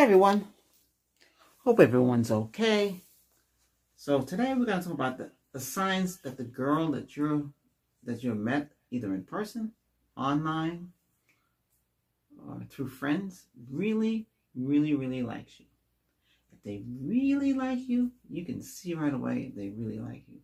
Hi 0.00 0.04
everyone. 0.04 0.46
Hope 1.58 1.78
everyone's 1.78 2.30
okay. 2.30 3.02
So 3.96 4.22
today 4.22 4.54
we're 4.54 4.64
to 4.64 4.82
talk 4.82 4.94
about 4.94 5.18
the, 5.18 5.30
the 5.52 5.60
signs 5.60 6.22
that 6.22 6.38
the 6.38 6.44
girl 6.44 6.90
that 6.92 7.18
you 7.18 7.52
that 8.04 8.24
you 8.24 8.34
met 8.34 8.72
either 8.90 9.12
in 9.12 9.24
person, 9.24 9.72
online, 10.16 10.92
or 12.48 12.62
through 12.70 12.88
friends 12.88 13.48
really, 13.70 14.26
really, 14.54 14.94
really 14.94 15.22
likes 15.22 15.60
you. 15.60 15.66
If 16.50 16.62
they 16.62 16.82
really 17.02 17.52
like 17.52 17.86
you, 17.86 18.10
you 18.30 18.46
can 18.46 18.62
see 18.62 18.94
right 18.94 19.12
away 19.12 19.52
they 19.54 19.68
really 19.68 19.98
like 19.98 20.22
you. 20.28 20.38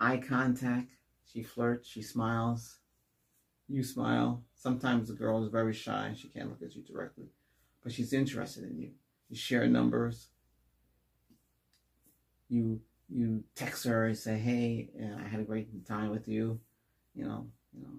Eye 0.00 0.16
contact, 0.16 0.90
she 1.32 1.44
flirts, 1.44 1.86
she 1.86 2.02
smiles, 2.02 2.78
you 3.68 3.84
smile. 3.84 4.42
Sometimes 4.56 5.06
the 5.06 5.14
girl 5.14 5.44
is 5.44 5.52
very 5.52 5.72
shy, 5.72 6.14
she 6.16 6.26
can't 6.26 6.48
look 6.48 6.62
at 6.62 6.74
you 6.74 6.82
directly 6.82 7.28
but 7.86 7.94
she's 7.94 8.12
interested 8.12 8.64
in 8.64 8.76
you. 8.80 8.90
You 9.30 9.36
share 9.36 9.64
numbers. 9.68 10.26
You 12.48 12.80
you 13.08 13.44
text 13.54 13.84
her 13.84 14.06
and 14.06 14.18
say, 14.18 14.36
"Hey, 14.38 14.90
uh, 15.00 15.22
I 15.24 15.28
had 15.28 15.38
a 15.38 15.44
great 15.44 15.86
time 15.86 16.10
with 16.10 16.26
you. 16.26 16.58
You 17.14 17.26
know, 17.26 17.46
you 17.72 17.82
know, 17.84 17.94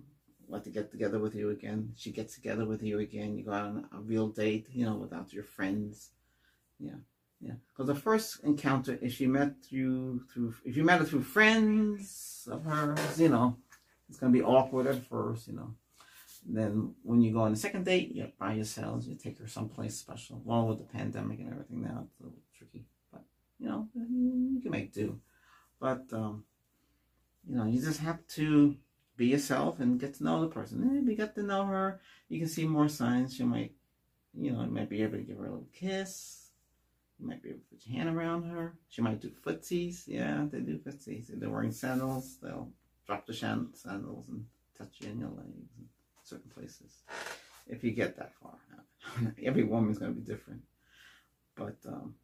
like 0.50 0.66
to 0.66 0.72
get 0.72 0.92
together 0.92 1.20
with 1.20 1.36
you 1.36 1.52
again." 1.52 1.94
She 1.96 2.12
gets 2.12 2.36
together 2.36 2.66
with 2.66 2.84
you 2.84 3.00
again. 3.00 3.38
You 3.38 3.46
go 3.46 3.54
on 3.54 3.88
a 3.94 4.02
real 4.02 4.28
date, 4.28 4.68
you 4.74 4.84
know, 4.86 4.98
without 4.98 5.32
your 5.32 5.46
friends. 5.46 6.10
Yeah, 6.80 7.00
yeah. 7.40 7.56
Because 7.70 7.88
the 7.88 7.96
first 7.96 8.44
encounter, 8.44 9.00
if 9.02 9.14
she 9.14 9.26
met 9.26 9.56
you 9.70 10.26
through, 10.34 10.54
if 10.66 10.76
you 10.76 10.84
met 10.84 11.00
her 11.00 11.06
through 11.06 11.24
friends 11.24 12.46
of 12.52 12.66
hers, 12.66 13.22
you 13.22 13.30
know, 13.30 13.56
it's 14.10 14.20
gonna 14.20 14.34
be 14.34 14.44
awkward 14.44 14.88
at 14.88 15.08
first, 15.08 15.48
you 15.48 15.54
know. 15.54 15.76
Then 16.50 16.96
when 17.04 17.22
you 17.22 17.34
go 17.34 17.42
on 17.42 17.52
the 17.52 17.58
second 17.58 17.84
date, 17.84 18.16
you're 18.16 18.32
by 18.40 18.54
yourselves. 18.54 19.08
You 19.08 19.16
take 19.16 19.38
her 19.40 19.48
someplace 19.48 19.96
special. 19.96 20.42
Well, 20.46 20.66
with 20.68 20.78
the 20.78 20.86
pandemic 20.86 21.40
and 21.40 21.52
everything 21.52 21.82
now, 21.82 22.06
it's 22.06 22.20
a 22.22 22.24
little 22.24 22.40
tricky. 22.58 22.86
But, 23.12 23.24
you 23.60 23.68
know, 23.68 23.88
you 23.94 24.62
can 24.62 24.72
make 24.72 24.94
do. 24.94 25.20
But, 25.80 26.06
um, 26.14 26.46
you 27.48 27.58
know, 27.58 27.66
you 27.66 27.82
just 27.82 28.00
have 28.00 28.26
to 28.36 28.78
be 29.18 29.28
yourself 29.28 29.80
and 29.80 30.00
get 30.00 30.14
to 30.16 30.24
know 30.24 30.42
the 30.42 30.48
person. 30.48 30.82
And 30.84 30.98
if 30.98 31.10
you 31.10 31.18
get 31.18 31.36
to 31.36 31.44
know 31.44 31.66
her, 31.66 32.00
you 32.30 32.40
can 32.40 32.48
see 32.48 32.66
more 32.66 32.88
signs. 32.88 33.36
She 33.36 33.44
might, 33.44 33.74
you 34.34 34.52
know, 34.52 34.62
you 34.62 34.72
might 34.72 34.90
be 34.90 35.04
able 35.04 35.18
to 35.18 35.24
give 35.24 35.38
her 35.38 35.48
a 35.48 35.52
little 35.52 35.68
kiss. 35.74 36.52
You 37.20 37.28
might 37.28 37.44
be 37.44 37.50
able 37.50 37.60
to 37.60 37.66
put 37.66 37.88
your 37.88 37.98
hand 37.98 38.18
around 38.18 38.44
her. 38.44 38.76
She 38.88 39.02
might 39.02 39.20
do 39.20 39.32
footsies. 39.46 40.04
Yeah, 40.08 40.46
they 40.50 40.60
do 40.60 40.78
footsies. 40.78 41.30
If 41.30 41.40
they're 41.40 41.50
wearing 41.50 41.72
sandals, 41.72 42.38
they'll 42.42 42.70
drop 43.06 43.26
the 43.26 43.34
sandals 43.34 44.30
and 44.30 44.46
touch 44.78 44.96
you 45.00 45.10
in 45.10 45.20
your 45.20 45.30
legs 45.30 45.72
certain 46.28 46.52
places. 46.52 47.04
If 47.68 47.84
you 47.84 47.92
get 47.92 48.18
that 48.18 48.34
far. 48.42 48.58
Every 49.44 49.64
woman's 49.64 49.98
going 49.98 50.14
to 50.14 50.20
be 50.20 50.26
different. 50.26 50.62
But 51.56 51.78
um, 51.88 52.16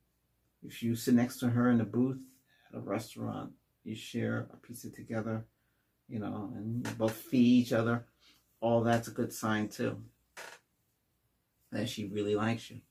if 0.65 0.83
you 0.83 0.95
sit 0.95 1.13
next 1.13 1.39
to 1.39 1.49
her 1.49 1.69
in 1.71 1.81
a 1.81 1.85
booth 1.85 2.19
at 2.71 2.77
a 2.77 2.81
restaurant, 2.81 3.51
you 3.83 3.95
share 3.95 4.47
a 4.53 4.57
pizza 4.57 4.89
together, 4.89 5.45
you 6.07 6.19
know, 6.19 6.51
and 6.55 6.87
you 6.87 6.93
both 6.95 7.15
feed 7.15 7.63
each 7.65 7.73
other, 7.73 8.05
all 8.61 8.81
that's 8.81 9.07
a 9.07 9.11
good 9.11 9.33
sign 9.33 9.67
too. 9.67 9.97
That 11.71 11.89
she 11.89 12.05
really 12.05 12.35
likes 12.35 12.69
you. 12.69 12.81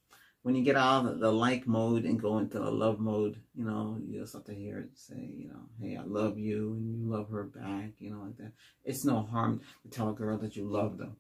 When 0.43 0.57
you 0.57 0.65
get 0.65 0.77
out 0.77 1.07
of 1.07 1.21
the 1.21 1.31
like 1.31 1.69
mode 1.69 2.05
and 2.05 2.21
go 2.21 2.39
into 2.39 2.59
the 2.59 2.71
love 2.71 2.99
mode, 2.99 3.41
you 3.55 3.65
know, 3.65 3.99
you'll 4.09 4.27
start 4.27 4.47
to 4.47 4.55
hear 4.55 4.79
it 4.81 4.91
say, 4.95 5.33
you 5.37 5.49
know, 5.49 5.69
hey, 5.81 5.97
I 5.97 6.03
love 6.03 6.37
you, 6.37 6.73
and 6.73 6.99
you 6.99 7.09
love 7.09 7.31
her 7.31 7.45
back, 7.45 7.93
you 8.01 8.11
know, 8.11 8.23
like 8.23 8.37
that. 8.39 8.53
It's 8.85 9.05
no 9.05 9.23
harm 9.23 9.61
to 9.83 9.89
tell 9.89 10.11
a 10.11 10.15
girl 10.15 10.39
that 10.39 10.57
you 10.57 10.65
love 10.65 10.99
them. 10.99 11.17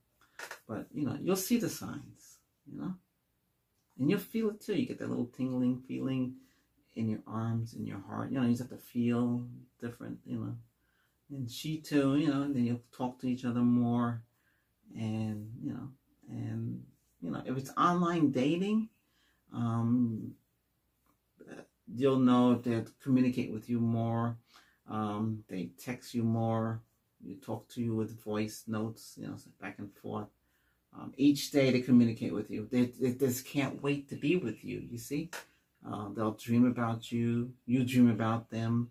But, 0.66 0.88
you 0.92 1.06
know, 1.06 1.16
you'll 1.22 1.36
see 1.36 1.58
the 1.58 1.68
signs, 1.68 2.38
you 2.66 2.80
know? 2.80 2.94
And 3.98 4.10
you'll 4.10 4.18
feel 4.18 4.50
it 4.50 4.60
too. 4.60 4.74
You 4.74 4.86
get 4.86 4.98
that 4.98 5.08
little 5.08 5.30
tingling 5.36 5.82
feeling 5.86 6.34
in 6.96 7.08
your 7.08 7.22
arms, 7.26 7.74
in 7.74 7.86
your 7.86 8.00
heart. 8.00 8.32
You 8.32 8.40
know, 8.40 8.44
you 8.44 8.56
just 8.56 8.68
have 8.68 8.70
to 8.70 8.84
feel 8.84 9.46
different, 9.80 10.18
you 10.24 10.38
know. 10.38 10.56
And 11.30 11.48
she 11.48 11.78
too, 11.78 12.16
you 12.16 12.26
know, 12.26 12.42
and 12.42 12.56
then 12.56 12.64
you'll 12.64 12.82
talk 12.90 13.20
to 13.20 13.28
each 13.28 13.44
other 13.44 13.60
more. 13.60 14.22
And, 14.96 15.52
you 15.62 15.72
know, 15.74 15.88
and, 16.28 16.82
you 17.20 17.30
know, 17.30 17.42
if 17.46 17.56
it's 17.56 17.70
online 17.76 18.32
dating, 18.32 18.88
um, 19.54 20.34
you'll 21.94 22.18
know 22.18 22.54
they 22.54 22.84
communicate 23.02 23.52
with 23.52 23.68
you 23.68 23.78
more. 23.80 24.36
Um, 24.88 25.44
they 25.48 25.70
text 25.78 26.14
you 26.14 26.22
more. 26.22 26.80
You 27.24 27.36
talk 27.36 27.68
to 27.70 27.80
you 27.80 27.94
with 27.94 28.22
voice 28.22 28.64
notes, 28.66 29.14
you 29.16 29.26
know, 29.26 29.36
back 29.60 29.78
and 29.78 29.92
forth. 29.94 30.28
Um, 30.94 31.12
each 31.16 31.50
day 31.52 31.70
they 31.70 31.80
communicate 31.80 32.34
with 32.34 32.50
you. 32.50 32.68
They, 32.70 32.86
they, 32.86 33.12
just 33.12 33.46
can't 33.46 33.82
wait 33.82 34.08
to 34.10 34.16
be 34.16 34.36
with 34.36 34.62
you, 34.64 34.82
you 34.90 34.98
see. 34.98 35.30
Uh, 35.88 36.08
they'll 36.14 36.32
dream 36.32 36.66
about 36.66 37.10
you. 37.10 37.52
You 37.64 37.84
dream 37.84 38.10
about 38.10 38.50
them. 38.50 38.90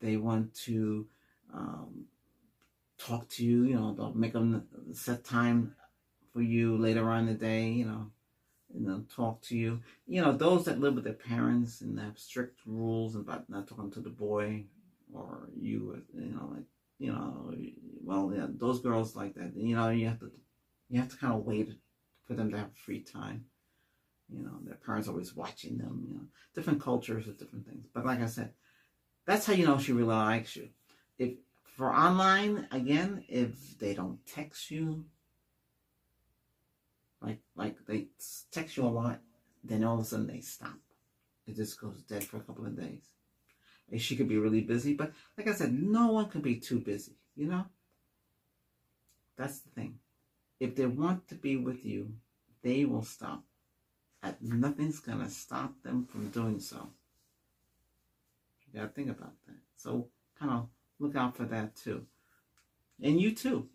They 0.00 0.16
want 0.16 0.54
to 0.66 1.06
um, 1.52 2.04
talk 2.98 3.28
to 3.30 3.44
you. 3.44 3.64
You 3.64 3.74
know, 3.74 3.94
they'll 3.94 4.14
make 4.14 4.34
them 4.34 4.64
set 4.92 5.24
time 5.24 5.74
for 6.32 6.40
you 6.40 6.76
later 6.76 7.10
on 7.10 7.20
in 7.20 7.26
the 7.26 7.34
day, 7.34 7.68
you 7.70 7.86
know 7.86 8.10
and 8.74 8.86
they'll 8.86 9.04
talk 9.14 9.40
to 9.42 9.56
you. 9.56 9.80
You 10.06 10.22
know, 10.22 10.32
those 10.32 10.64
that 10.64 10.80
live 10.80 10.94
with 10.94 11.04
their 11.04 11.12
parents 11.12 11.80
and 11.80 11.98
have 11.98 12.18
strict 12.18 12.60
rules 12.66 13.16
about 13.16 13.48
not 13.48 13.68
talking 13.68 13.90
to 13.92 14.00
the 14.00 14.10
boy 14.10 14.64
or 15.12 15.48
you, 15.60 16.02
you 16.14 16.34
know, 16.34 16.50
like, 16.54 16.64
you 16.98 17.12
know, 17.12 17.54
well, 18.04 18.32
yeah, 18.34 18.46
those 18.48 18.80
girls 18.80 19.16
like 19.16 19.34
that. 19.34 19.52
You 19.56 19.76
know, 19.76 19.88
you 19.90 20.06
have 20.08 20.20
to, 20.20 20.30
you 20.88 21.00
have 21.00 21.10
to 21.10 21.16
kind 21.16 21.32
of 21.32 21.44
wait 21.44 21.70
for 22.26 22.34
them 22.34 22.50
to 22.50 22.58
have 22.58 22.74
free 22.74 23.00
time. 23.00 23.46
You 24.32 24.44
know, 24.44 24.58
their 24.62 24.76
parents 24.76 25.08
always 25.08 25.34
watching 25.34 25.78
them. 25.78 26.06
You 26.08 26.14
know, 26.14 26.26
different 26.54 26.80
cultures 26.80 27.26
with 27.26 27.38
different 27.38 27.66
things. 27.66 27.86
But 27.92 28.06
like 28.06 28.20
I 28.20 28.26
said, 28.26 28.52
that's 29.26 29.46
how 29.46 29.52
you 29.52 29.66
know 29.66 29.78
she 29.78 29.92
really 29.92 30.14
likes 30.14 30.54
you. 30.56 30.68
If 31.18 31.32
for 31.76 31.92
online, 31.92 32.68
again, 32.70 33.24
if 33.28 33.78
they 33.78 33.94
don't 33.94 34.24
text 34.26 34.70
you, 34.70 35.04
like 37.22 37.40
like 37.54 37.76
they 37.86 38.08
text 38.50 38.76
you 38.76 38.84
a 38.84 38.88
lot, 38.88 39.20
then 39.62 39.84
all 39.84 39.94
of 39.94 40.00
a 40.00 40.04
sudden 40.04 40.26
they 40.26 40.40
stop. 40.40 40.78
It 41.46 41.56
just 41.56 41.80
goes 41.80 42.02
dead 42.02 42.24
for 42.24 42.38
a 42.38 42.40
couple 42.40 42.66
of 42.66 42.76
days. 42.76 43.02
And 43.90 44.00
she 44.00 44.16
could 44.16 44.28
be 44.28 44.38
really 44.38 44.60
busy, 44.60 44.94
but 44.94 45.12
like 45.36 45.48
I 45.48 45.52
said, 45.52 45.72
no 45.72 46.12
one 46.12 46.28
can 46.28 46.42
be 46.42 46.56
too 46.56 46.78
busy, 46.78 47.16
you 47.34 47.48
know? 47.48 47.64
That's 49.36 49.58
the 49.60 49.70
thing. 49.70 49.98
If 50.60 50.76
they 50.76 50.86
want 50.86 51.26
to 51.28 51.34
be 51.34 51.56
with 51.56 51.84
you, 51.84 52.12
they 52.62 52.84
will 52.84 53.02
stop. 53.02 53.42
Nothing's 54.40 55.00
gonna 55.00 55.30
stop 55.30 55.82
them 55.82 56.06
from 56.06 56.28
doing 56.28 56.60
so. 56.60 56.90
You 58.66 58.80
gotta 58.80 58.92
think 58.92 59.10
about 59.10 59.34
that. 59.46 59.56
So 59.76 60.08
kind 60.38 60.52
of 60.52 60.68
look 60.98 61.16
out 61.16 61.36
for 61.36 61.44
that 61.44 61.74
too. 61.74 62.06
And 63.02 63.20
you 63.20 63.34
too 63.34 63.68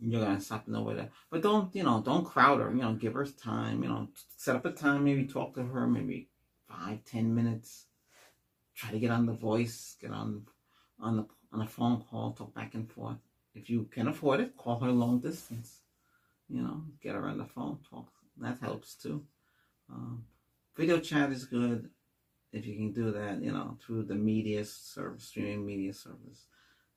you're 0.00 0.24
gonna 0.24 0.40
stop 0.40 0.66
and 0.66 0.84
where 0.84 0.96
that. 0.96 1.10
But 1.30 1.42
don't 1.42 1.74
you 1.74 1.82
know? 1.82 2.00
Don't 2.00 2.24
crowd 2.24 2.60
her. 2.60 2.70
You 2.70 2.82
know, 2.82 2.94
give 2.94 3.14
her 3.14 3.26
time. 3.26 3.82
You 3.82 3.88
know, 3.88 4.08
set 4.36 4.56
up 4.56 4.64
a 4.64 4.70
time. 4.70 5.04
Maybe 5.04 5.26
talk 5.26 5.54
to 5.54 5.62
her. 5.62 5.86
Maybe 5.86 6.28
five, 6.68 7.04
ten 7.04 7.34
minutes. 7.34 7.86
Try 8.74 8.90
to 8.90 8.98
get 8.98 9.10
on 9.10 9.26
the 9.26 9.34
voice. 9.34 9.96
Get 10.00 10.10
on 10.10 10.46
on 10.98 11.16
the 11.18 11.26
on 11.52 11.62
a 11.62 11.66
phone 11.66 12.02
call. 12.02 12.32
Talk 12.32 12.54
back 12.54 12.74
and 12.74 12.90
forth. 12.90 13.18
If 13.54 13.68
you 13.68 13.88
can 13.90 14.08
afford 14.08 14.40
it, 14.40 14.56
call 14.56 14.80
her 14.80 14.90
long 14.90 15.20
distance. 15.20 15.80
You 16.48 16.62
know, 16.62 16.82
get 17.02 17.14
her 17.14 17.26
on 17.26 17.38
the 17.38 17.44
phone. 17.44 17.78
Talk. 17.88 18.10
That 18.38 18.58
helps 18.60 18.94
too. 18.94 19.24
Um, 19.90 20.24
video 20.76 20.98
chat 20.98 21.30
is 21.30 21.44
good 21.44 21.90
if 22.52 22.66
you 22.66 22.74
can 22.76 22.92
do 22.92 23.10
that. 23.12 23.42
You 23.42 23.52
know, 23.52 23.76
through 23.84 24.04
the 24.04 24.14
media 24.14 24.64
service, 24.64 25.24
streaming 25.24 25.66
media 25.66 25.92
service, 25.92 26.46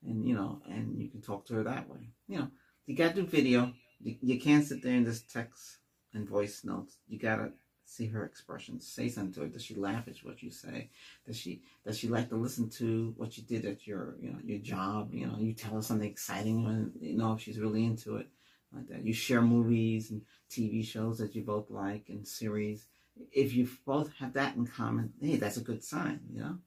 and 0.06 0.26
you 0.26 0.36
know, 0.36 0.62
and 0.70 1.02
you 1.02 1.10
can 1.10 1.22
talk 1.22 1.46
to 1.48 1.56
her 1.56 1.64
that 1.64 1.90
way. 1.90 2.12
You 2.30 2.40
know 2.40 2.48
you 2.94 2.98
gotta 2.98 3.16
do 3.16 3.26
video. 3.26 3.74
You, 4.00 4.16
you 4.22 4.40
can't 4.40 4.64
sit 4.64 4.84
there 4.84 4.94
and 4.94 5.06
just 5.06 5.32
text 5.32 5.78
and 6.14 6.30
voice 6.30 6.64
notes. 6.64 6.98
You 7.08 7.18
gotta 7.18 7.54
see 7.86 8.06
her 8.06 8.24
expressions. 8.24 8.88
Say 8.88 9.10
something 9.10 9.34
to 9.34 9.40
her. 9.42 9.48
Does 9.48 9.64
she 9.64 9.74
laugh 9.74 10.08
at 10.08 10.18
what 10.24 10.44
you 10.44 10.52
say? 10.52 10.92
Does 11.26 11.36
she 11.36 11.64
does 11.84 11.98
she 11.98 12.08
like 12.08 12.30
to 12.30 12.36
listen 12.36 12.70
to 12.82 13.16
what 13.18 13.36
you 13.36 13.44
did 13.44 13.66
at 13.66 13.88
your 13.88 14.16
you 14.22 14.30
know 14.30 14.38
your 14.44 14.60
job? 14.60 15.12
You 15.12 15.26
know, 15.26 15.38
you 15.40 15.54
tell 15.54 15.74
her 15.74 15.82
something 15.82 16.08
exciting 16.08 16.64
when 16.64 16.92
you 17.02 17.18
know 17.18 17.34
if 17.34 17.42
she's 17.42 17.60
really 17.60 17.84
into 17.84 18.18
it 18.18 18.28
like 18.72 18.88
that. 18.90 19.04
You 19.04 19.14
share 19.14 19.42
movies 19.42 20.12
and 20.12 20.22
TV 20.52 20.86
shows 20.86 21.18
that 21.18 21.34
you 21.34 21.42
both 21.42 21.72
like 21.72 22.10
and 22.10 22.28
series. 22.28 22.86
If 23.32 23.56
you 23.56 23.68
both 23.88 24.14
have 24.20 24.34
that 24.34 24.56
in 24.56 24.68
common, 24.68 25.14
hey, 25.20 25.38
that's 25.38 25.58
a 25.58 25.62
good 25.62 25.84
sign, 25.84 26.20
you 26.32 26.42
know. 26.42 26.58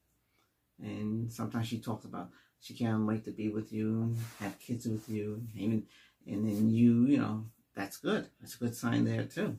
And 0.82 1.32
sometimes 1.32 1.68
she 1.68 1.78
talks 1.78 2.04
about 2.04 2.30
she 2.60 2.74
can't 2.74 3.06
wait 3.06 3.24
to 3.26 3.30
be 3.30 3.48
with 3.48 3.72
you, 3.72 4.02
and 4.02 4.18
have 4.40 4.58
kids 4.58 4.86
with 4.86 5.08
you, 5.08 5.34
and 5.54 5.60
even 5.60 5.82
and 6.26 6.46
then 6.46 6.70
you, 6.70 7.06
you 7.06 7.18
know, 7.18 7.46
that's 7.74 7.98
good. 7.98 8.28
That's 8.40 8.56
a 8.56 8.58
good 8.58 8.74
sign 8.74 9.04
there 9.04 9.24
too. 9.24 9.58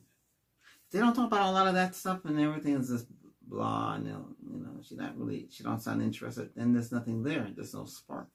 They 0.90 0.98
don't 0.98 1.14
talk 1.14 1.26
about 1.26 1.48
a 1.48 1.52
lot 1.52 1.66
of 1.66 1.74
that 1.74 1.94
stuff 1.94 2.24
and 2.24 2.40
everything 2.40 2.74
is 2.74 2.88
just 2.88 3.06
blah 3.42 3.94
and 3.94 4.06
you 4.06 4.12
know, 4.12 4.80
she 4.82 4.94
not 4.94 5.18
really 5.18 5.48
she 5.50 5.62
don't 5.62 5.82
sound 5.82 6.02
interested, 6.02 6.50
then 6.54 6.72
there's 6.72 6.92
nothing 6.92 7.22
there. 7.22 7.48
There's 7.54 7.74
no 7.74 7.84
spark. 7.84 8.28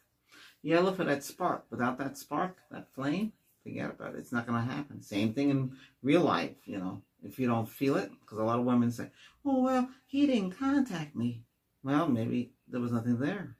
Yeah, 0.62 0.80
look 0.80 0.98
for 0.98 1.04
that 1.04 1.24
spark. 1.24 1.66
Without 1.70 1.98
that 1.98 2.18
spark, 2.18 2.58
that 2.72 2.94
flame, 2.94 3.34
forget 3.64 3.90
about 3.90 4.16
it. 4.16 4.20
It's 4.20 4.32
not 4.32 4.48
gonna 4.48 4.62
happen. 4.62 5.02
Same 5.02 5.34
thing 5.34 5.50
in 5.50 5.76
real 6.02 6.22
life, 6.22 6.56
you 6.66 6.78
know. 6.78 7.02
if 7.26 7.40
you 7.40 7.48
don't 7.48 7.70
feel 7.70 7.96
it, 7.96 8.12
because 8.20 8.38
a 8.38 8.44
lot 8.44 8.60
of 8.60 8.66
women 8.66 8.92
say, 8.92 9.10
"Oh 9.46 9.62
well, 9.62 9.90
he 10.06 10.28
didn't 10.28 10.52
contact 10.52 11.16
me." 11.16 11.44
Well, 11.82 12.08
maybe 12.08 12.54
there 12.68 12.82
was 12.82 12.92
nothing 12.92 13.18
there. 13.18 13.56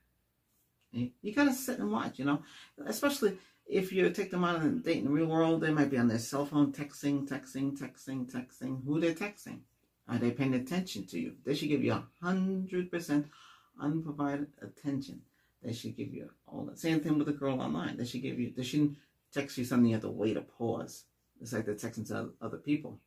You 0.94 1.34
gotta 1.34 1.54
sit 1.54 1.80
and 1.80 1.92
watch, 1.92 2.20
you 2.20 2.26
know, 2.26 2.44
especially 2.86 3.38
if 3.66 3.92
you 3.92 4.10
take 4.12 4.32
them 4.32 4.44
on 4.44 4.62
a 4.62 4.70
date 4.70 4.98
in 4.98 5.06
the 5.06 5.12
real 5.12 5.26
world, 5.26 5.62
they 5.62 5.72
might 5.72 5.90
be 5.90 5.98
on 5.98 6.08
their 6.08 6.20
cell 6.20 6.46
phone 6.46 6.72
texting, 6.72 7.28
texting, 7.28 7.78
texting, 7.78 8.32
texting. 8.32 8.84
Who 8.86 9.00
they're 9.00 9.14
texting? 9.14 9.62
Are 10.08 10.18
they 10.18 10.32
paying 10.32 10.54
attention 10.54 11.06
to 11.08 11.20
you? 11.20 11.34
They 11.46 11.56
should 11.56 11.70
give 11.70 11.84
you 11.84 11.94
a 11.94 12.08
hundred 12.22 12.92
percent 12.92 13.28
unprovided 13.82 14.48
attention. 14.62 15.22
They 15.64 15.74
should 15.74 15.96
give 15.96 16.14
you 16.14 16.30
all 16.46 16.66
that. 16.66 16.80
Same 16.80 17.00
thing 17.00 17.18
with 17.18 17.30
a 17.30 17.34
girl 17.34 17.62
online. 17.62 17.98
They 17.98 18.06
should 18.06 18.22
give 18.22 18.40
you. 18.40 18.54
They 18.56 18.64
shouldn't 18.64 18.98
text 19.34 19.58
you 19.58 19.66
something 19.66 19.88
you 19.88 19.96
have 19.96 20.04
to 20.04 20.10
wait 20.10 20.38
a 20.38 20.42
pause. 20.42 21.06
It's 21.42 21.54
like 21.54 21.66
they're 21.66 21.76
texting 21.76 22.08
to 22.10 22.32
other 22.42 22.58
people. 22.58 23.00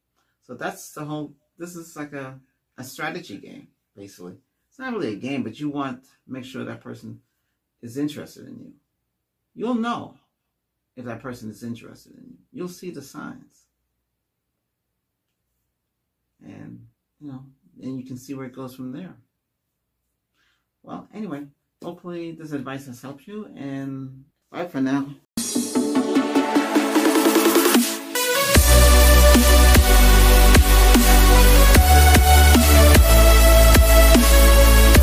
So 0.42 0.54
that's 0.54 0.90
the 0.92 1.04
whole. 1.04 1.34
This 1.58 1.76
is 1.76 1.94
like 1.96 2.14
a 2.14 2.40
a 2.78 2.84
strategy 2.84 3.38
game, 3.38 3.68
basically. 3.94 4.36
It's 4.68 4.78
not 4.78 4.92
really 4.92 5.12
a 5.12 5.16
game, 5.16 5.42
but 5.42 5.58
you 5.58 5.68
want 5.70 6.04
to 6.04 6.10
make 6.26 6.44
sure 6.44 6.64
that 6.64 6.80
person 6.80 7.20
is 7.86 7.96
interested 7.96 8.46
in 8.46 8.58
you. 8.58 8.72
You'll 9.54 9.74
know 9.74 10.16
if 10.96 11.04
that 11.04 11.22
person 11.22 11.48
is 11.50 11.62
interested 11.62 12.12
in 12.14 12.24
you. 12.24 12.36
You'll 12.52 12.68
see 12.68 12.90
the 12.90 13.00
signs. 13.00 13.64
And, 16.44 16.86
you 17.20 17.28
know, 17.28 17.44
and 17.82 17.98
you 17.98 18.04
can 18.04 18.18
see 18.18 18.34
where 18.34 18.46
it 18.46 18.54
goes 18.54 18.74
from 18.74 18.92
there. 18.92 19.14
Well, 20.82 21.08
anyway, 21.14 21.46
hopefully 21.82 22.32
this 22.32 22.52
advice 22.52 22.86
has 22.86 23.00
helped 23.00 23.26
you 23.26 23.48
and 23.56 24.24
bye 24.50 24.66
for 24.66 24.80
now. 24.80 25.14